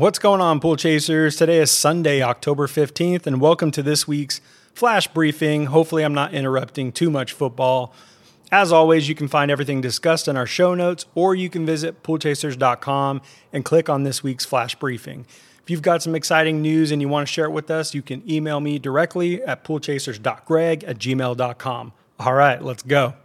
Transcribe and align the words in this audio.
What's 0.00 0.18
going 0.18 0.40
on, 0.40 0.60
pool 0.60 0.76
chasers? 0.76 1.36
Today 1.36 1.58
is 1.58 1.70
Sunday, 1.70 2.22
October 2.22 2.66
15th, 2.66 3.26
and 3.26 3.38
welcome 3.38 3.70
to 3.72 3.82
this 3.82 4.08
week's 4.08 4.40
flash 4.72 5.06
briefing. 5.06 5.66
Hopefully, 5.66 6.04
I'm 6.04 6.14
not 6.14 6.32
interrupting 6.32 6.90
too 6.90 7.10
much 7.10 7.34
football. 7.34 7.92
As 8.50 8.72
always, 8.72 9.10
you 9.10 9.14
can 9.14 9.28
find 9.28 9.50
everything 9.50 9.82
discussed 9.82 10.26
in 10.26 10.38
our 10.38 10.46
show 10.46 10.74
notes, 10.74 11.04
or 11.14 11.34
you 11.34 11.50
can 11.50 11.66
visit 11.66 12.02
poolchasers.com 12.02 13.20
and 13.52 13.62
click 13.62 13.90
on 13.90 14.04
this 14.04 14.22
week's 14.22 14.46
flash 14.46 14.74
briefing. 14.74 15.26
If 15.62 15.68
you've 15.68 15.82
got 15.82 16.02
some 16.02 16.14
exciting 16.14 16.62
news 16.62 16.90
and 16.92 17.02
you 17.02 17.08
want 17.10 17.28
to 17.28 17.30
share 17.30 17.44
it 17.44 17.52
with 17.52 17.70
us, 17.70 17.92
you 17.92 18.00
can 18.00 18.22
email 18.26 18.58
me 18.58 18.78
directly 18.78 19.42
at 19.42 19.64
poolchasers.greg 19.64 20.82
at 20.82 20.96
gmail.com. 20.96 21.92
All 22.18 22.32
right, 22.32 22.62
let's 22.62 22.82
go. 22.82 23.16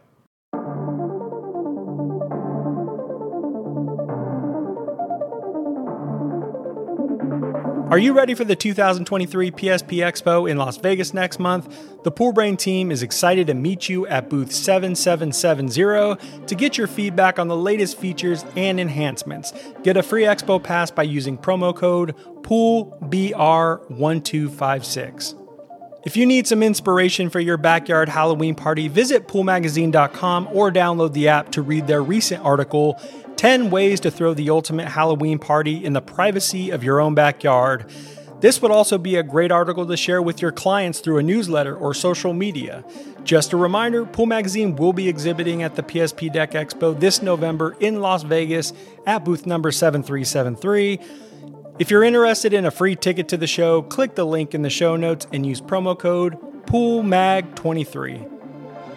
Are 7.95 7.97
you 7.97 8.11
ready 8.11 8.33
for 8.33 8.43
the 8.43 8.57
2023 8.57 9.51
PSP 9.51 9.99
Expo 9.99 10.51
in 10.51 10.57
Las 10.57 10.75
Vegas 10.75 11.13
next 11.13 11.39
month? 11.39 12.03
The 12.03 12.11
Pool 12.11 12.33
Brain 12.33 12.57
team 12.57 12.91
is 12.91 13.01
excited 13.01 13.47
to 13.47 13.53
meet 13.53 13.87
you 13.87 14.05
at 14.07 14.29
booth 14.29 14.51
7770 14.51 16.45
to 16.45 16.55
get 16.55 16.77
your 16.77 16.87
feedback 16.87 17.39
on 17.39 17.47
the 17.47 17.55
latest 17.55 17.97
features 17.97 18.43
and 18.57 18.81
enhancements. 18.81 19.53
Get 19.81 19.95
a 19.95 20.03
free 20.03 20.23
expo 20.23 20.61
pass 20.61 20.91
by 20.91 21.03
using 21.03 21.37
promo 21.37 21.73
code 21.73 22.17
POOLBR1256. 22.41 25.41
If 26.05 26.17
you 26.17 26.25
need 26.25 26.47
some 26.47 26.61
inspiration 26.61 27.29
for 27.29 27.39
your 27.39 27.55
backyard 27.55 28.09
Halloween 28.09 28.55
party, 28.55 28.89
visit 28.89 29.29
poolmagazine.com 29.29 30.49
or 30.51 30.69
download 30.69 31.13
the 31.13 31.29
app 31.29 31.53
to 31.53 31.61
read 31.61 31.87
their 31.87 32.03
recent 32.03 32.43
article 32.43 32.99
10 33.45 33.69
ways 33.69 33.99
to 33.99 34.09
throw 34.09 34.33
the 34.33 34.49
ultimate 34.49 34.87
Halloween 34.87 35.37
party 35.37 35.85
in 35.85 35.93
the 35.93 36.01
privacy 36.01 36.71
of 36.71 36.83
your 36.83 36.99
own 36.99 37.13
backyard. 37.13 37.85
This 38.39 38.59
would 38.59 38.71
also 38.71 38.97
be 38.97 39.17
a 39.17 39.21
great 39.21 39.51
article 39.51 39.85
to 39.85 39.95
share 39.95 40.19
with 40.19 40.41
your 40.41 40.51
clients 40.51 40.99
through 40.99 41.19
a 41.19 41.21
newsletter 41.21 41.77
or 41.77 41.93
social 41.93 42.33
media. 42.33 42.83
Just 43.23 43.53
a 43.53 43.57
reminder 43.57 44.03
Pool 44.03 44.25
Magazine 44.25 44.75
will 44.75 44.93
be 44.93 45.07
exhibiting 45.07 45.61
at 45.61 45.75
the 45.75 45.83
PSP 45.83 46.33
Deck 46.33 46.53
Expo 46.53 46.99
this 46.99 47.21
November 47.21 47.77
in 47.79 48.01
Las 48.01 48.23
Vegas 48.23 48.73
at 49.05 49.23
booth 49.23 49.45
number 49.45 49.71
7373. 49.71 50.99
If 51.77 51.91
you're 51.91 52.03
interested 52.03 52.51
in 52.51 52.65
a 52.65 52.71
free 52.71 52.95
ticket 52.95 53.27
to 53.27 53.37
the 53.37 53.45
show, 53.45 53.83
click 53.83 54.15
the 54.15 54.25
link 54.25 54.55
in 54.55 54.63
the 54.63 54.71
show 54.71 54.95
notes 54.95 55.27
and 55.31 55.45
use 55.45 55.61
promo 55.61 55.95
code 55.95 56.35
POOLMAG23. 56.65 58.34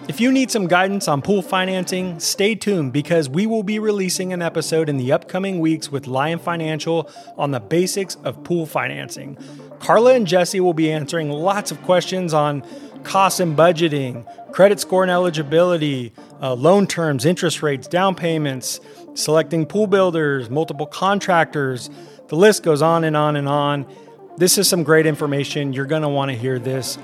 If 0.08 0.22
you 0.22 0.32
need 0.32 0.50
some 0.50 0.68
guidance 0.68 1.06
on 1.06 1.20
pool 1.20 1.42
financing, 1.42 2.18
stay 2.18 2.54
tuned 2.54 2.94
because 2.94 3.28
we 3.28 3.46
will 3.46 3.62
be 3.62 3.78
releasing 3.78 4.32
an 4.32 4.40
episode 4.40 4.88
in 4.88 4.96
the 4.96 5.12
upcoming 5.12 5.60
weeks 5.60 5.92
with 5.92 6.06
Lyon 6.06 6.38
Financial 6.38 7.10
on 7.36 7.50
the 7.50 7.60
basics 7.60 8.14
of 8.24 8.42
pool 8.42 8.64
financing. 8.64 9.36
Carla 9.80 10.14
and 10.14 10.26
Jesse 10.26 10.60
will 10.60 10.72
be 10.72 10.90
answering 10.90 11.28
lots 11.28 11.70
of 11.70 11.82
questions 11.82 12.32
on 12.32 12.64
costs 13.04 13.38
and 13.38 13.54
budgeting, 13.54 14.24
credit 14.50 14.80
score 14.80 15.02
and 15.02 15.10
eligibility, 15.10 16.14
uh, 16.40 16.54
loan 16.54 16.86
terms, 16.86 17.26
interest 17.26 17.62
rates, 17.62 17.86
down 17.86 18.14
payments, 18.14 18.80
selecting 19.12 19.66
pool 19.66 19.86
builders, 19.86 20.48
multiple 20.48 20.86
contractors. 20.86 21.90
The 22.28 22.36
list 22.36 22.62
goes 22.62 22.80
on 22.80 23.04
and 23.04 23.14
on 23.14 23.36
and 23.36 23.46
on. 23.46 23.86
This 24.38 24.56
is 24.56 24.66
some 24.68 24.84
great 24.84 25.04
information. 25.04 25.74
You're 25.74 25.84
going 25.84 26.00
to 26.00 26.08
want 26.08 26.30
to 26.30 26.36
hear 26.36 26.58
this. 26.58 26.96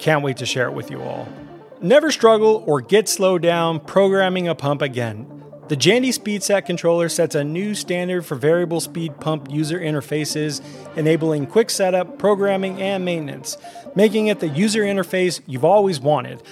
Can't 0.00 0.24
wait 0.24 0.38
to 0.38 0.46
share 0.46 0.66
it 0.66 0.72
with 0.72 0.90
you 0.90 1.00
all. 1.00 1.28
Never 1.82 2.10
struggle 2.10 2.62
or 2.66 2.82
get 2.82 3.08
slowed 3.08 3.40
down 3.40 3.80
programming 3.80 4.46
a 4.46 4.54
pump 4.54 4.82
again. 4.82 5.26
The 5.68 5.76
Jandy 5.78 6.08
SpeedSet 6.08 6.66
controller 6.66 7.08
sets 7.08 7.34
a 7.34 7.42
new 7.42 7.74
standard 7.74 8.26
for 8.26 8.34
variable 8.34 8.80
speed 8.80 9.18
pump 9.18 9.50
user 9.50 9.80
interfaces, 9.80 10.60
enabling 10.94 11.46
quick 11.46 11.70
setup, 11.70 12.18
programming, 12.18 12.82
and 12.82 13.02
maintenance, 13.02 13.56
making 13.94 14.26
it 14.26 14.40
the 14.40 14.48
user 14.48 14.82
interface 14.82 15.40
you've 15.46 15.64
always 15.64 16.00
wanted. 16.00 16.42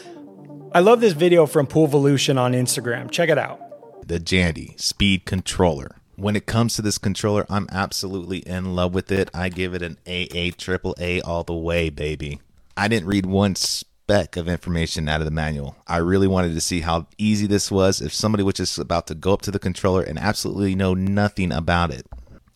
I 0.73 0.81
love 0.81 1.03
this 1.03 1.12
video 1.12 1.45
from 1.45 1.66
Poolvolution 1.66 2.39
on 2.39 2.53
Instagram. 2.55 3.10
Check 3.10 3.28
it 3.28 3.37
out. 3.37 3.60
The 4.09 4.19
Jandy 4.19 4.81
Speed 4.81 5.27
Controller. 5.27 5.97
When 6.16 6.37
it 6.37 6.47
comes 6.47 6.75
to 6.77 6.83
this 6.83 6.97
controller, 6.97 7.45
I'm 7.50 7.66
absolutely 7.71 8.39
in 8.39 8.75
love 8.75 8.95
with 8.95 9.12
it. 9.12 9.28
I 9.34 9.50
give 9.50 9.75
it 9.75 9.83
an 9.83 9.99
AA, 10.06 10.56
triple 10.56 10.95
A 10.99 11.21
all 11.21 11.45
the 11.45 11.53
way, 11.53 11.91
baby. 11.91 12.41
I 12.78 12.89
didn't 12.89 13.09
read 13.09 13.27
once 13.27 13.84
speck 14.09 14.39
of 14.39 14.49
information 14.49 15.07
out 15.07 15.21
of 15.21 15.27
the 15.27 15.31
manual. 15.31 15.77
I 15.87 15.99
really 15.99 16.27
wanted 16.27 16.55
to 16.55 16.63
see 16.63 16.81
how 16.81 17.09
easy 17.19 17.47
this 17.47 17.71
was 17.71 18.01
if 18.01 18.15
somebody 18.15 18.43
was 18.43 18.55
just 18.55 18.79
about 18.79 19.07
to 19.09 19.15
go 19.15 19.35
up 19.35 19.43
to 19.43 19.51
the 19.51 19.59
controller 19.59 20.03
and 20.03 20.19
absolutely 20.19 20.75
know 20.75 20.95
nothing 20.95 21.53
about 21.53 21.91
it. 21.91 22.07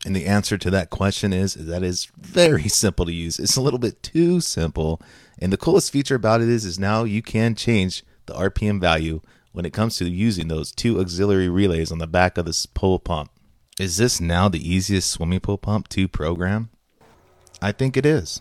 And 0.07 0.17
the 0.17 0.25
answer 0.25 0.57
to 0.57 0.71
that 0.71 0.89
question 0.89 1.35
is, 1.35 1.53
that 1.53 1.83
is 1.83 2.11
very 2.17 2.69
simple 2.69 3.05
to 3.05 3.13
use. 3.13 3.39
It's 3.39 3.59
a 3.59 3.61
little 3.61 3.79
bit 3.79 4.03
too 4.03 4.41
simple. 4.41 5.03
And 5.39 5.53
the 5.53 5.59
coolest 5.59 5.93
feature 5.93 6.15
about 6.15 6.41
it 6.41 6.49
is, 6.49 6.65
is 6.65 6.79
now 6.79 7.05
you 7.05 7.21
can 7.21 7.55
change 7.55 8.03
the 8.25 8.33
RPM 8.33 8.81
value 8.81 9.21
when 9.53 9.67
it 9.67 9.75
comes 9.75 9.99
to 9.99 10.09
using 10.09 10.49
those 10.49 10.73
two 10.73 10.99
auxiliary 11.01 11.51
relays 11.51 11.93
on 11.93 11.99
the 11.99 12.07
back 12.07 12.39
of 12.39 12.47
this 12.47 12.65
pool 12.65 12.99
pump. 12.99 13.31
Is 13.79 13.99
this 13.99 14.23
now 14.23 14.49
the 14.49 14.67
easiest 14.67 15.11
swimming 15.11 15.41
pool 15.41 15.59
pump 15.59 15.89
to 15.89 16.09
program? 16.09 16.71
I 17.61 17.73
think 17.73 17.99
it 17.99 18.07
is. 18.07 18.41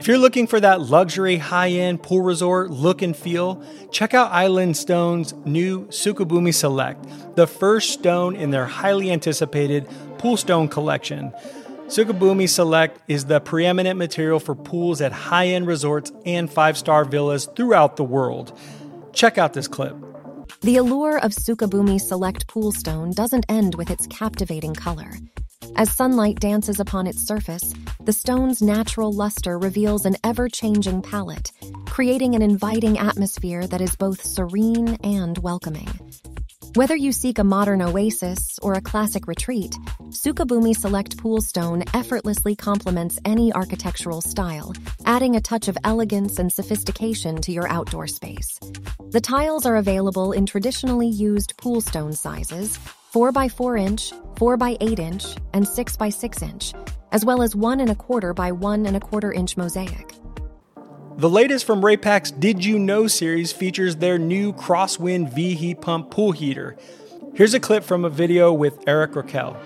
If 0.00 0.06
you're 0.06 0.18
looking 0.18 0.46
for 0.46 0.60
that 0.60 0.80
luxury 0.80 1.38
high 1.38 1.70
end 1.70 2.02
pool 2.04 2.22
resort 2.22 2.70
look 2.70 3.02
and 3.02 3.16
feel, 3.16 3.62
check 3.90 4.14
out 4.14 4.30
Island 4.30 4.76
Stone's 4.76 5.34
new 5.44 5.86
Sukabumi 5.88 6.54
Select, 6.54 7.04
the 7.34 7.48
first 7.48 7.90
stone 7.90 8.36
in 8.36 8.50
their 8.50 8.66
highly 8.66 9.10
anticipated 9.10 9.88
pool 10.18 10.36
stone 10.36 10.68
collection. 10.68 11.32
Sukabumi 11.88 12.48
Select 12.48 13.00
is 13.08 13.24
the 13.24 13.40
preeminent 13.40 13.98
material 13.98 14.38
for 14.38 14.54
pools 14.54 15.00
at 15.00 15.10
high 15.10 15.48
end 15.48 15.66
resorts 15.66 16.12
and 16.24 16.50
five 16.50 16.78
star 16.78 17.04
villas 17.04 17.48
throughout 17.56 17.96
the 17.96 18.04
world. 18.04 18.56
Check 19.12 19.36
out 19.36 19.52
this 19.52 19.66
clip. 19.66 19.96
The 20.60 20.76
allure 20.76 21.18
of 21.18 21.32
Sukabumi 21.32 22.00
Select 22.00 22.46
Pool 22.46 22.70
Stone 22.70 23.12
doesn't 23.12 23.46
end 23.48 23.74
with 23.74 23.90
its 23.90 24.06
captivating 24.06 24.74
color. 24.74 25.10
As 25.78 25.94
sunlight 25.94 26.40
dances 26.40 26.80
upon 26.80 27.06
its 27.06 27.24
surface, 27.24 27.72
the 28.00 28.12
stone's 28.12 28.60
natural 28.60 29.12
luster 29.12 29.56
reveals 29.56 30.06
an 30.06 30.16
ever 30.24 30.48
changing 30.48 31.02
palette, 31.02 31.52
creating 31.86 32.34
an 32.34 32.42
inviting 32.42 32.98
atmosphere 32.98 33.64
that 33.68 33.80
is 33.80 33.94
both 33.94 34.24
serene 34.24 34.96
and 35.04 35.38
welcoming. 35.38 35.88
Whether 36.74 36.96
you 36.96 37.12
seek 37.12 37.38
a 37.38 37.44
modern 37.44 37.80
oasis 37.80 38.58
or 38.60 38.72
a 38.72 38.80
classic 38.80 39.28
retreat, 39.28 39.70
Sukabumi 40.08 40.76
Select 40.76 41.16
Pool 41.16 41.40
Stone 41.40 41.84
effortlessly 41.94 42.56
complements 42.56 43.20
any 43.24 43.52
architectural 43.52 44.20
style, 44.20 44.72
adding 45.06 45.36
a 45.36 45.40
touch 45.40 45.68
of 45.68 45.78
elegance 45.84 46.40
and 46.40 46.52
sophistication 46.52 47.36
to 47.42 47.52
your 47.52 47.68
outdoor 47.68 48.08
space. 48.08 48.58
The 49.10 49.20
tiles 49.20 49.64
are 49.64 49.76
available 49.76 50.32
in 50.32 50.44
traditionally 50.44 51.08
used 51.08 51.56
pool 51.56 51.80
stone 51.80 52.14
sizes 52.14 52.80
4 53.12 53.32
by 53.32 53.48
4 53.48 53.78
inch, 53.78 54.12
4 54.36 54.58
by 54.58 54.76
8 54.82 54.98
inch, 54.98 55.36
and 55.54 55.66
6 55.66 55.96
by 55.96 56.10
6 56.10 56.42
inch, 56.42 56.74
as 57.10 57.24
well 57.24 57.40
as 57.40 57.56
1 57.56 57.80
and 57.80 57.88
a 57.90 57.94
quarter 57.94 58.34
by 58.34 58.52
1 58.52 58.84
and 58.84 58.96
a 58.96 59.00
quarter 59.00 59.32
inch 59.32 59.56
mosaic. 59.56 60.12
The 61.16 61.30
latest 61.30 61.64
from 61.64 61.80
Raypak's 61.80 62.30
Did 62.30 62.62
You 62.62 62.78
Know 62.78 63.06
series 63.06 63.50
features 63.50 63.96
their 63.96 64.18
new 64.18 64.52
Crosswind 64.52 65.32
V 65.32 65.54
heat 65.54 65.80
pump 65.80 66.10
pool 66.10 66.32
heater. 66.32 66.76
Here's 67.34 67.54
a 67.54 67.60
clip 67.60 67.82
from 67.82 68.04
a 68.04 68.10
video 68.10 68.52
with 68.52 68.84
Eric 68.86 69.16
Raquel. 69.16 69.56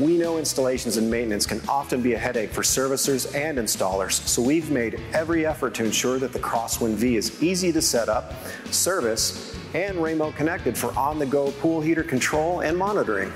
We 0.00 0.16
know 0.16 0.38
installations 0.38 0.96
and 0.96 1.10
maintenance 1.10 1.44
can 1.44 1.60
often 1.68 2.00
be 2.00 2.14
a 2.14 2.18
headache 2.18 2.52
for 2.52 2.62
servicers 2.62 3.34
and 3.34 3.58
installers, 3.58 4.12
so 4.26 4.40
we've 4.40 4.70
made 4.70 4.98
every 5.12 5.44
effort 5.44 5.74
to 5.74 5.84
ensure 5.84 6.18
that 6.20 6.32
the 6.32 6.38
Crosswind 6.38 6.94
V 6.94 7.16
is 7.16 7.42
easy 7.42 7.70
to 7.70 7.82
set 7.82 8.08
up, 8.08 8.32
service, 8.70 9.54
and 9.74 10.02
remote 10.02 10.36
connected 10.36 10.78
for 10.78 10.90
on 10.98 11.18
the 11.18 11.26
go 11.26 11.50
pool 11.50 11.82
heater 11.82 12.02
control 12.02 12.60
and 12.60 12.78
monitoring. 12.78 13.30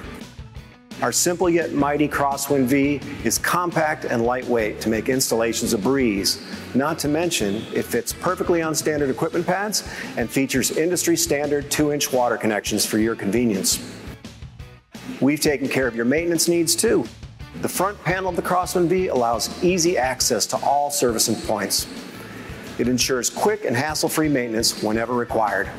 Our 1.03 1.13
simple 1.13 1.51
yet 1.51 1.75
mighty 1.75 2.09
Crosswind 2.09 2.65
V 2.65 2.99
is 3.25 3.37
compact 3.37 4.07
and 4.07 4.25
lightweight 4.25 4.81
to 4.81 4.89
make 4.89 5.11
installations 5.11 5.75
a 5.75 5.79
breeze. 5.79 6.43
Not 6.75 6.99
to 7.01 7.09
mention, 7.09 7.57
it 7.75 7.85
fits 7.85 8.15
perfectly 8.15 8.63
on 8.63 8.75
standard 8.75 9.11
equipment 9.11 9.47
pads 9.47 9.87
and 10.17 10.31
features 10.31 10.71
industry 10.71 11.19
standard 11.19 11.71
2 11.71 11.93
inch 11.93 12.11
water 12.11 12.39
connections 12.39 12.87
for 12.87 12.97
your 12.97 13.15
convenience. 13.15 13.85
We've 15.21 15.41
taken 15.41 15.69
care 15.69 15.87
of 15.87 15.97
your 15.97 16.05
maintenance 16.05 16.49
needs 16.49 16.75
too. 16.75 17.07
The 17.63 17.69
front 17.69 18.03
panel 18.03 18.31
of 18.31 18.37
the 18.37 18.43
Crosswind 18.43 18.89
V 18.89 19.09
allows 19.09 19.63
easy 19.63 19.97
access 19.97 20.47
to 20.49 20.57
all 20.59 20.91
servicing 20.91 21.37
points. 21.37 21.87
It 22.79 22.89
ensures 22.89 23.31
quick 23.31 23.65
and 23.65 23.77
hassle 23.77 24.09
free 24.09 24.29
maintenance 24.29 24.83
whenever 24.83 25.15
required. 25.15 25.71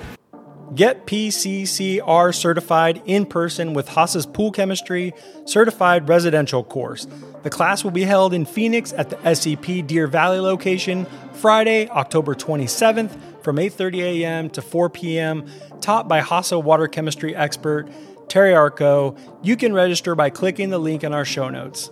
Get 0.74 1.06
PCCR 1.06 2.33
certified 2.33 3.01
in 3.06 3.25
person 3.25 3.74
with 3.74 3.88
Hasa's 3.89 4.25
Pool 4.25 4.51
Chemistry 4.51 5.13
Certified 5.45 6.10
Residential 6.10 6.63
course. 6.63 7.07
The 7.44 7.50
class 7.50 7.83
will 7.83 7.92
be 7.92 8.04
held 8.04 8.33
in 8.33 8.45
Phoenix 8.45 8.92
at 8.92 9.10
the 9.10 9.18
SCP 9.18 9.86
Deer 9.86 10.07
Valley 10.07 10.39
location 10.39 11.06
Friday, 11.33 11.88
October 11.89 12.33
27th 12.33 13.44
from 13.44 13.57
8:30 13.57 14.00
a.m. 14.01 14.50
to 14.50 14.62
4 14.62 14.89
p.m. 14.89 15.45
taught 15.81 16.07
by 16.07 16.21
Hasa 16.21 16.62
water 16.62 16.88
chemistry 16.88 17.36
expert 17.36 17.88
Terry 18.27 18.54
Arco. 18.54 19.16
You 19.42 19.56
can 19.56 19.74
register 19.74 20.16
by 20.16 20.30
clicking 20.30 20.69
the 20.69 20.80
link 20.80 21.04
in 21.04 21.13
our 21.13 21.25
show 21.25 21.50
notes. 21.50 21.92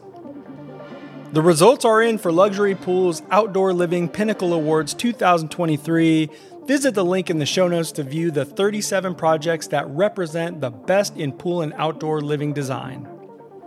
The 1.33 1.41
results 1.41 1.83
are 1.83 2.01
in 2.01 2.19
for 2.19 2.31
Luxury 2.31 2.75
Pools 2.75 3.23
Outdoor 3.31 3.73
Living 3.73 4.07
Pinnacle 4.07 4.53
Awards 4.53 4.93
2023. 4.93 6.29
Visit 6.65 6.93
the 6.93 7.03
link 7.03 7.29
in 7.29 7.39
the 7.39 7.45
show 7.45 7.67
notes 7.67 7.91
to 7.93 8.03
view 8.03 8.29
the 8.29 8.45
37 8.45 9.15
projects 9.15 9.67
that 9.67 9.87
represent 9.89 10.61
the 10.61 10.69
best 10.69 11.17
in 11.17 11.31
pool 11.31 11.61
and 11.61 11.73
outdoor 11.73 12.21
living 12.21 12.53
design. 12.53 13.07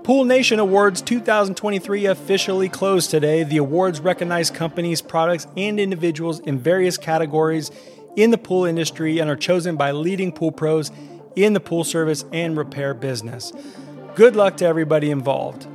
Pool 0.04 0.24
Nation 0.24 0.60
Awards 0.60 1.02
2023 1.02 2.06
officially 2.06 2.68
closed 2.68 3.10
today. 3.10 3.42
The 3.42 3.56
awards 3.56 3.98
recognize 3.98 4.52
companies, 4.52 5.02
products, 5.02 5.48
and 5.56 5.80
individuals 5.80 6.38
in 6.38 6.60
various 6.60 6.96
categories 6.96 7.72
in 8.14 8.30
the 8.30 8.38
pool 8.38 8.64
industry 8.64 9.18
and 9.18 9.28
are 9.28 9.34
chosen 9.34 9.76
by 9.76 9.90
leading 9.90 10.30
pool 10.30 10.52
pros 10.52 10.92
in 11.36 11.52
the 11.52 11.60
pool 11.60 11.84
service 11.84 12.24
and 12.32 12.56
repair 12.56 12.94
business. 12.94 13.52
Good 14.14 14.34
luck 14.34 14.56
to 14.56 14.66
everybody 14.66 15.10
involved. 15.10 15.66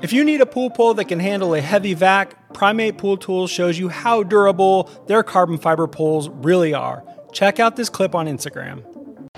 If 0.00 0.12
you 0.12 0.22
need 0.22 0.40
a 0.40 0.46
pool 0.46 0.70
pole 0.70 0.94
that 0.94 1.06
can 1.06 1.18
handle 1.18 1.54
a 1.54 1.60
heavy 1.60 1.94
vac, 1.94 2.52
Primate 2.52 2.98
Pool 2.98 3.16
Tools 3.16 3.50
shows 3.50 3.78
you 3.78 3.88
how 3.88 4.22
durable 4.22 4.88
their 5.08 5.24
carbon 5.24 5.58
fiber 5.58 5.88
poles 5.88 6.28
really 6.28 6.72
are. 6.72 7.02
Check 7.32 7.58
out 7.58 7.74
this 7.74 7.88
clip 7.88 8.14
on 8.14 8.26
Instagram. 8.26 8.84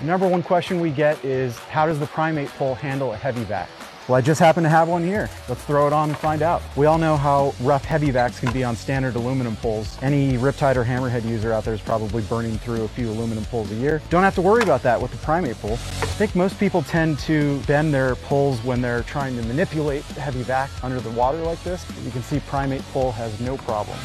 Number 0.01 0.27
one 0.27 0.43
question 0.43 0.79
we 0.79 0.91
get 0.91 1.23
is 1.25 1.57
how 1.59 1.85
does 1.85 1.99
the 1.99 2.05
Primate 2.05 2.49
pole 2.49 2.75
handle 2.75 3.13
a 3.13 3.17
heavy 3.17 3.43
vac? 3.43 3.69
Well, 4.07 4.17
I 4.17 4.21
just 4.21 4.39
happen 4.39 4.63
to 4.63 4.69
have 4.69 4.87
one 4.87 5.03
here. 5.03 5.29
Let's 5.47 5.63
throw 5.63 5.85
it 5.85 5.93
on 5.93 6.09
and 6.09 6.17
find 6.17 6.41
out. 6.41 6.63
We 6.75 6.87
all 6.87 6.97
know 6.97 7.15
how 7.15 7.53
rough 7.61 7.85
heavy 7.85 8.11
vacs 8.11 8.39
can 8.39 8.51
be 8.51 8.63
on 8.63 8.75
standard 8.75 9.15
aluminum 9.15 9.55
poles. 9.57 9.95
Any 10.01 10.37
Riptide 10.37 10.75
or 10.75 10.83
Hammerhead 10.83 11.23
user 11.23 11.53
out 11.53 11.65
there 11.65 11.75
is 11.75 11.81
probably 11.81 12.23
burning 12.23 12.57
through 12.57 12.83
a 12.83 12.87
few 12.87 13.09
aluminum 13.09 13.45
poles 13.45 13.71
a 13.71 13.75
year. 13.75 14.01
Don't 14.09 14.23
have 14.23 14.33
to 14.35 14.41
worry 14.41 14.63
about 14.63 14.81
that 14.83 14.99
with 14.99 15.11
the 15.11 15.17
Primate 15.17 15.55
pole. 15.61 15.73
I 15.73 16.15
think 16.17 16.35
most 16.35 16.59
people 16.59 16.81
tend 16.81 17.19
to 17.19 17.59
bend 17.61 17.93
their 17.93 18.15
poles 18.15 18.63
when 18.63 18.81
they're 18.81 19.03
trying 19.03 19.35
to 19.37 19.43
manipulate 19.43 20.03
heavy 20.03 20.41
vac 20.41 20.71
under 20.83 20.99
the 20.99 21.11
water 21.11 21.37
like 21.37 21.63
this. 21.63 21.85
You 22.03 22.09
can 22.09 22.23
see 22.23 22.39
Primate 22.47 22.81
pole 22.91 23.11
has 23.11 23.39
no 23.39 23.55
problem. 23.57 23.97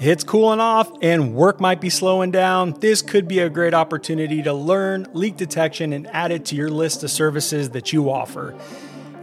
It's 0.00 0.24
cooling 0.24 0.60
off 0.60 0.90
and 1.02 1.34
work 1.34 1.60
might 1.60 1.78
be 1.78 1.90
slowing 1.90 2.30
down. 2.30 2.72
This 2.80 3.02
could 3.02 3.28
be 3.28 3.40
a 3.40 3.50
great 3.50 3.74
opportunity 3.74 4.42
to 4.44 4.54
learn 4.54 5.06
leak 5.12 5.36
detection 5.36 5.92
and 5.92 6.06
add 6.06 6.32
it 6.32 6.46
to 6.46 6.56
your 6.56 6.70
list 6.70 7.04
of 7.04 7.10
services 7.10 7.68
that 7.70 7.92
you 7.92 8.10
offer. 8.10 8.58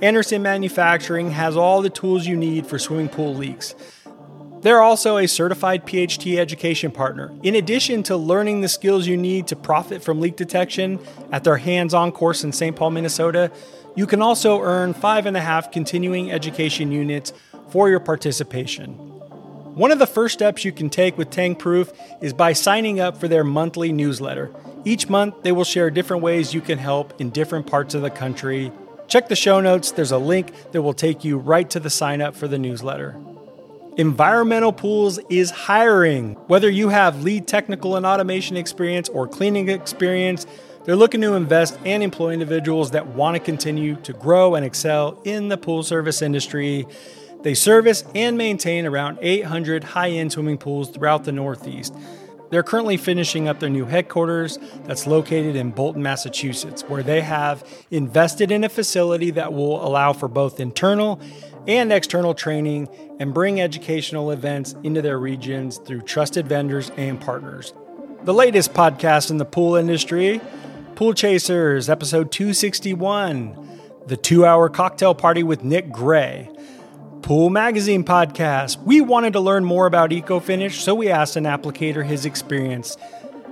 Anderson 0.02 0.44
Manufacturing 0.44 1.32
has 1.32 1.58
all 1.58 1.82
the 1.82 1.90
tools 1.90 2.28
you 2.28 2.38
need 2.38 2.68
for 2.68 2.78
swimming 2.78 3.10
pool 3.10 3.34
leaks. 3.34 3.74
They're 4.62 4.82
also 4.82 5.18
a 5.18 5.28
certified 5.28 5.88
PHT 5.88 6.38
education 6.38 6.92
partner. 6.92 7.34
In 7.42 7.56
addition 7.56 8.04
to 8.04 8.16
learning 8.16 8.62
the 8.62 8.68
skills 8.68 9.08
you 9.08 9.18
need 9.18 9.48
to 9.48 9.56
profit 9.56 10.04
from 10.04 10.22
leak 10.22 10.36
detection 10.36 11.00
at 11.32 11.44
their 11.44 11.58
hands 11.58 11.96
on 11.96 12.12
course 12.12 12.44
in 12.44 12.52
St. 12.52 12.76
Paul, 12.76 12.92
Minnesota, 12.92 13.52
you 13.96 14.06
can 14.06 14.22
also 14.22 14.62
earn 14.62 14.94
five 14.94 15.26
and 15.26 15.36
a 15.36 15.42
half 15.42 15.72
continuing 15.72 16.32
education 16.32 16.92
units 16.92 17.34
for 17.70 17.90
your 17.90 18.00
participation. 18.00 18.94
One 19.74 19.92
of 19.92 20.00
the 20.00 20.08
first 20.08 20.36
steps 20.36 20.64
you 20.64 20.72
can 20.72 20.92
take 20.92 21.18
with 21.18 21.32
Tankproof 21.32 21.92
is 22.22 22.34
by 22.34 22.54
signing 22.54 23.00
up 23.00 23.18
for 23.18 23.28
their 23.28 23.44
monthly 23.44 23.92
newsletter. 23.92 24.52
Each 24.86 25.10
month, 25.10 25.42
they 25.42 25.52
will 25.52 25.64
share 25.64 25.90
different 25.90 26.22
ways 26.22 26.54
you 26.54 26.62
can 26.62 26.78
help 26.78 27.20
in 27.20 27.32
different 27.32 27.66
parts 27.66 27.96
of 27.96 28.04
the 28.04 28.10
country 28.12 28.72
Check 29.08 29.30
the 29.30 29.36
show 29.36 29.62
notes. 29.62 29.92
There's 29.92 30.12
a 30.12 30.18
link 30.18 30.52
that 30.74 30.82
will 30.82 30.94
take 30.94 31.24
you 31.24 31.38
right 31.38 31.70
to 31.70 31.80
the 31.80 31.90
sign 31.90 32.22
up 32.22 32.36
for 32.36 32.48
the 32.48 32.58
newsletter. 32.58 33.16
Environmental 33.96 34.74
Pools 34.74 35.18
is 35.30 35.50
hiring. 35.50 36.34
Whether 36.48 36.70
you 36.70 36.90
have 36.90 37.24
lead 37.24 37.48
technical 37.48 37.96
and 37.96 38.06
automation 38.06 38.58
experience 38.58 39.08
or 39.10 39.28
cleaning 39.28 39.70
experience, 39.70 40.46
they're 40.84 40.98
looking 40.98 41.22
to 41.22 41.34
invest 41.34 41.80
and 41.86 42.04
employ 42.04 42.32
individuals 42.32 42.92
that 42.92 43.08
want 43.08 43.36
to 43.36 43.40
continue 43.40 43.96
to 44.04 44.14
grow 44.14 44.56
and 44.56 44.66
excel 44.66 45.20
in 45.24 45.48
the 45.48 45.58
pool 45.58 45.84
service 45.84 46.22
industry. 46.22 46.86
They 47.44 47.54
service 47.54 48.04
and 48.14 48.38
maintain 48.38 48.86
around 48.86 49.20
800 49.22 49.84
high 49.86 50.12
end 50.12 50.34
swimming 50.34 50.58
pools 50.58 50.90
throughout 50.90 51.24
the 51.24 51.32
Northeast. 51.32 51.94
They're 52.50 52.64
currently 52.64 52.98
finishing 52.98 53.48
up 53.48 53.60
their 53.60 53.70
new 53.70 53.86
headquarters 53.86 54.58
that's 54.86 55.06
located 55.06 55.56
in 55.56 55.72
Bolton, 55.72 56.02
Massachusetts, 56.02 56.84
where 56.84 57.04
they 57.04 57.22
have 57.22 57.68
invested 57.92 58.52
in 58.52 58.64
a 58.64 58.70
facility 58.70 59.32
that 59.32 59.54
will 59.54 59.86
allow 59.86 60.14
for 60.14 60.28
both 60.28 60.60
internal 60.60 61.20
and 61.68 61.92
external 61.92 62.34
training 62.34 62.88
and 63.20 63.34
bring 63.34 63.60
educational 63.60 64.32
events 64.32 64.76
into 64.84 65.02
their 65.02 65.20
regions 65.20 65.78
through 65.80 66.02
trusted 66.02 66.48
vendors 66.48 66.90
and 66.96 67.20
partners. 67.20 67.74
The 68.24 68.34
latest 68.34 68.74
podcast 68.74 69.30
in 69.30 69.38
the 69.38 69.46
pool 69.46 69.76
industry, 69.76 70.40
Pool 70.96 71.14
Chasers, 71.14 71.90
episode 71.90 72.32
261, 72.32 73.80
the 74.08 74.18
two 74.18 74.46
hour 74.46 74.70
cocktail 74.70 75.14
party 75.14 75.44
with 75.44 75.64
Nick 75.64 75.92
Gray. 75.92 76.50
Pool 77.28 77.50
Magazine 77.50 78.06
podcast. 78.06 78.82
We 78.84 79.02
wanted 79.02 79.34
to 79.34 79.42
learn 79.42 79.66
more 79.66 79.86
about 79.86 80.12
EcoFinish, 80.12 80.76
so 80.76 80.96
we 80.96 81.10
asked 81.10 81.36
an 81.36 81.44
applicator 81.44 82.06
his 82.06 82.26
experience, 82.26 82.96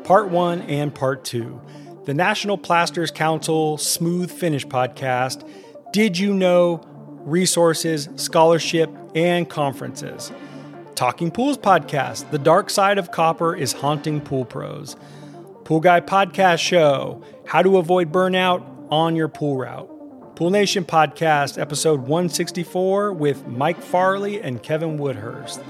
part 0.06 0.30
one 0.30 0.62
and 0.62 0.96
part 0.96 1.26
two. 1.26 1.60
The 2.06 2.14
National 2.14 2.58
Plasters 2.58 3.12
Council 3.12 3.78
Smooth 3.78 4.32
Finish 4.32 4.66
podcast. 4.66 5.46
Did 5.92 6.18
you 6.18 6.34
know? 6.34 6.88
Resources, 7.26 8.08
scholarship, 8.16 8.90
and 9.14 9.50
conferences. 9.50 10.32
Talking 10.96 11.30
Pools 11.30 11.58
podcast. 11.58 12.32
The 12.32 12.40
dark 12.40 12.70
side 12.70 12.98
of 12.98 13.12
copper 13.12 13.54
is 13.54 13.74
haunting 13.74 14.22
pool 14.22 14.46
pros. 14.46 14.96
Pool 15.66 15.82
Guy 15.82 16.00
podcast 16.00 16.60
show. 16.60 17.22
How 17.46 17.62
to 17.62 17.78
avoid 17.78 18.10
burnout 18.10 18.64
on 18.90 19.18
your 19.18 19.28
pool 19.28 19.58
route. 19.58 19.95
Pool 20.36 20.50
Nation 20.50 20.84
Podcast, 20.84 21.58
episode 21.58 22.02
164, 22.02 23.14
with 23.14 23.48
Mike 23.48 23.82
Farley 23.82 24.42
and 24.42 24.62
Kevin 24.62 24.98
Woodhurst. 25.00 25.64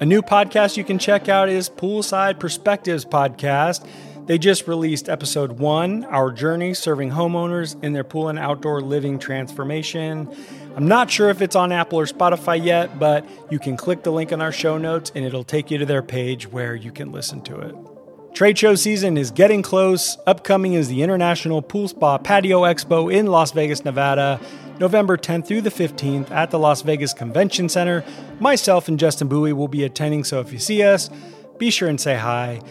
A 0.00 0.04
new 0.04 0.22
podcast 0.22 0.76
you 0.76 0.82
can 0.82 0.98
check 0.98 1.28
out 1.28 1.48
is 1.48 1.70
Poolside 1.70 2.40
Perspectives 2.40 3.04
Podcast. 3.04 3.86
They 4.26 4.38
just 4.38 4.66
released 4.66 5.08
episode 5.08 5.60
one, 5.60 6.04
Our 6.06 6.32
Journey 6.32 6.74
Serving 6.74 7.10
Homeowners 7.10 7.80
in 7.84 7.92
Their 7.92 8.02
Pool 8.02 8.28
and 8.28 8.40
Outdoor 8.40 8.80
Living 8.80 9.20
Transformation. 9.20 10.28
I'm 10.74 10.88
not 10.88 11.08
sure 11.08 11.30
if 11.30 11.40
it's 11.40 11.54
on 11.54 11.70
Apple 11.70 12.00
or 12.00 12.06
Spotify 12.06 12.62
yet, 12.62 12.98
but 12.98 13.24
you 13.52 13.60
can 13.60 13.76
click 13.76 14.02
the 14.02 14.10
link 14.10 14.32
in 14.32 14.42
our 14.42 14.50
show 14.50 14.78
notes 14.78 15.12
and 15.14 15.24
it'll 15.24 15.44
take 15.44 15.70
you 15.70 15.78
to 15.78 15.86
their 15.86 16.02
page 16.02 16.50
where 16.50 16.74
you 16.74 16.90
can 16.90 17.12
listen 17.12 17.40
to 17.42 17.60
it. 17.60 17.91
Trade 18.34 18.56
show 18.56 18.74
season 18.74 19.18
is 19.18 19.30
getting 19.30 19.60
close. 19.60 20.16
Upcoming 20.26 20.72
is 20.72 20.88
the 20.88 21.02
International 21.02 21.60
Pool 21.60 21.86
Spa 21.88 22.16
Patio 22.16 22.62
Expo 22.62 23.12
in 23.12 23.26
Las 23.26 23.52
Vegas, 23.52 23.84
Nevada, 23.84 24.40
November 24.80 25.18
10th 25.18 25.46
through 25.46 25.60
the 25.60 25.70
15th 25.70 26.30
at 26.30 26.50
the 26.50 26.58
Las 26.58 26.80
Vegas 26.80 27.12
Convention 27.12 27.68
Center. 27.68 28.02
Myself 28.40 28.88
and 28.88 28.98
Justin 28.98 29.28
Bowie 29.28 29.52
will 29.52 29.68
be 29.68 29.84
attending, 29.84 30.24
so 30.24 30.40
if 30.40 30.50
you 30.50 30.58
see 30.58 30.82
us, 30.82 31.10
be 31.58 31.70
sure 31.70 31.90
and 31.90 32.00
say 32.00 32.16
hi. 32.16 32.62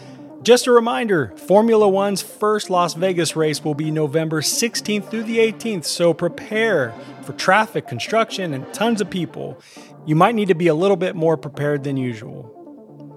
Just 0.42 0.66
a 0.66 0.72
reminder 0.72 1.32
Formula 1.36 1.88
One's 1.88 2.22
first 2.22 2.68
Las 2.68 2.94
Vegas 2.94 3.36
race 3.36 3.62
will 3.62 3.76
be 3.76 3.92
November 3.92 4.40
16th 4.40 5.08
through 5.12 5.22
the 5.22 5.38
18th, 5.38 5.84
so 5.84 6.12
prepare 6.12 6.92
for 7.22 7.34
traffic, 7.34 7.86
construction, 7.86 8.52
and 8.52 8.74
tons 8.74 9.00
of 9.00 9.08
people. 9.08 9.60
You 10.06 10.16
might 10.16 10.34
need 10.34 10.48
to 10.48 10.56
be 10.56 10.66
a 10.66 10.74
little 10.74 10.96
bit 10.96 11.14
more 11.14 11.36
prepared 11.36 11.84
than 11.84 11.96
usual. 11.96 12.61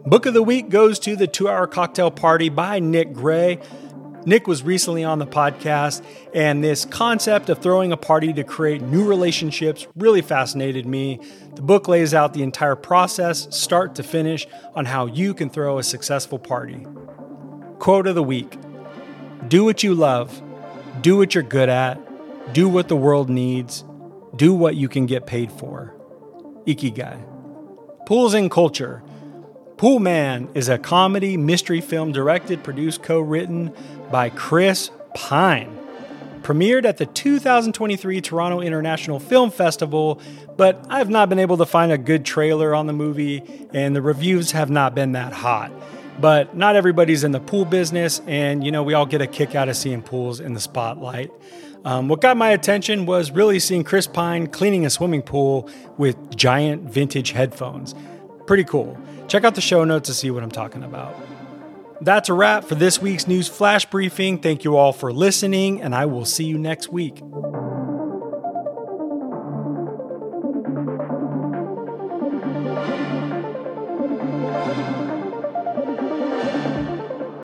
Book 0.07 0.27
of 0.27 0.35
the 0.35 0.43
week 0.43 0.69
goes 0.69 0.99
to 0.99 1.15
The 1.15 1.25
Two 1.25 1.49
Hour 1.49 1.65
Cocktail 1.65 2.11
Party 2.11 2.49
by 2.49 2.77
Nick 2.77 3.11
Gray. 3.11 3.57
Nick 4.23 4.45
was 4.45 4.61
recently 4.61 5.03
on 5.03 5.17
the 5.17 5.25
podcast, 5.25 6.03
and 6.31 6.63
this 6.63 6.85
concept 6.85 7.49
of 7.49 7.57
throwing 7.57 7.91
a 7.91 7.97
party 7.97 8.31
to 8.33 8.43
create 8.43 8.83
new 8.83 9.03
relationships 9.03 9.87
really 9.95 10.21
fascinated 10.21 10.85
me. 10.85 11.19
The 11.55 11.63
book 11.63 11.87
lays 11.87 12.13
out 12.13 12.35
the 12.35 12.43
entire 12.43 12.75
process, 12.75 13.47
start 13.49 13.95
to 13.95 14.03
finish, 14.03 14.45
on 14.75 14.85
how 14.85 15.07
you 15.07 15.33
can 15.33 15.49
throw 15.49 15.79
a 15.79 15.83
successful 15.83 16.37
party. 16.37 16.85
Quote 17.79 18.05
of 18.05 18.13
the 18.13 18.21
week 18.21 18.59
Do 19.47 19.65
what 19.65 19.81
you 19.81 19.95
love, 19.95 20.39
do 21.01 21.17
what 21.17 21.33
you're 21.33 21.43
good 21.43 21.69
at, 21.69 21.99
do 22.53 22.69
what 22.69 22.89
the 22.89 22.95
world 22.95 23.27
needs, 23.27 23.83
do 24.35 24.53
what 24.53 24.75
you 24.75 24.87
can 24.87 25.07
get 25.07 25.25
paid 25.25 25.51
for. 25.51 25.95
Ikigai. 26.67 27.25
Pools 28.05 28.35
and 28.35 28.51
culture. 28.51 29.01
Poolman 29.77 30.47
is 30.55 30.69
a 30.69 30.77
comedy 30.77 31.35
mystery 31.35 31.81
film 31.81 32.13
directed, 32.13 32.63
produced, 32.63 33.03
co 33.03 33.19
written 33.19 33.73
by 34.09 34.29
Chris 34.29 34.89
Pine. 35.13 35.77
Premiered 36.43 36.85
at 36.85 36.95
the 36.95 37.05
2023 37.05 38.21
Toronto 38.21 38.61
International 38.61 39.19
Film 39.19 39.51
Festival, 39.51 40.21
but 40.55 40.81
I've 40.89 41.09
not 41.09 41.27
been 41.27 41.39
able 41.39 41.57
to 41.57 41.65
find 41.65 41.91
a 41.91 41.97
good 41.97 42.23
trailer 42.23 42.73
on 42.73 42.87
the 42.87 42.93
movie, 42.93 43.43
and 43.73 43.93
the 43.93 44.01
reviews 44.01 44.51
have 44.51 44.69
not 44.69 44.95
been 44.95 45.11
that 45.11 45.33
hot. 45.33 45.73
But 46.21 46.55
not 46.55 46.77
everybody's 46.77 47.25
in 47.25 47.33
the 47.33 47.41
pool 47.41 47.65
business, 47.65 48.21
and 48.27 48.63
you 48.63 48.71
know, 48.71 48.81
we 48.83 48.93
all 48.93 49.05
get 49.05 49.21
a 49.21 49.27
kick 49.27 49.55
out 49.55 49.67
of 49.67 49.75
seeing 49.75 50.01
pools 50.01 50.39
in 50.39 50.53
the 50.53 50.61
spotlight. 50.61 51.31
Um, 51.83 52.07
what 52.07 52.21
got 52.21 52.37
my 52.37 52.51
attention 52.51 53.05
was 53.05 53.31
really 53.31 53.59
seeing 53.59 53.83
Chris 53.83 54.07
Pine 54.07 54.47
cleaning 54.47 54.85
a 54.85 54.89
swimming 54.89 55.21
pool 55.21 55.69
with 55.97 56.37
giant 56.37 56.83
vintage 56.83 57.31
headphones. 57.31 57.93
Pretty 58.47 58.63
cool. 58.63 58.97
Check 59.35 59.43
out 59.43 59.55
the 59.55 59.59
show 59.59 59.83
notes 59.83 60.07
to 60.07 60.13
see 60.13 60.31
what 60.31 60.43
I'm 60.43 60.49
talking 60.49 60.81
about. 60.81 61.13
That's 61.99 62.29
a 62.29 62.33
wrap 62.33 62.63
for 62.63 62.75
this 62.75 63.01
week's 63.01 63.27
news 63.27 63.49
flash 63.49 63.85
briefing. 63.85 64.39
Thank 64.39 64.63
you 64.63 64.77
all 64.77 64.93
for 64.93 65.11
listening, 65.11 65.81
and 65.81 65.93
I 65.93 66.05
will 66.05 66.23
see 66.23 66.45
you 66.45 66.57
next 66.57 66.87
week. 66.87 67.21